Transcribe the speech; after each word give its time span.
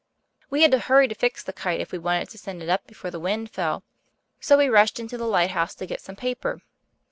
We 0.49 0.63
had 0.63 0.71
to 0.71 0.79
hurry 0.79 1.07
to 1.09 1.13
fix 1.13 1.43
the 1.43 1.53
kite 1.53 1.79
if 1.79 1.91
we 1.91 1.99
wanted 1.99 2.29
to 2.31 2.37
send 2.39 2.63
it 2.63 2.69
up 2.69 2.87
before 2.87 3.11
the 3.11 3.19
wind 3.19 3.51
fell, 3.51 3.83
so 4.39 4.57
we 4.57 4.67
rushed 4.67 4.99
into 4.99 5.15
the 5.15 5.27
lighthouse 5.27 5.75
to 5.75 5.85
get 5.85 6.01
some 6.01 6.15
paper. 6.15 6.63